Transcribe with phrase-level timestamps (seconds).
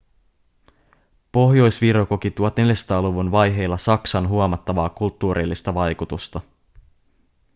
[1.31, 6.41] pohjois-viro koki 1400-luvun vaiheilla saksan huomattavaa kulttuurillista vaikutusta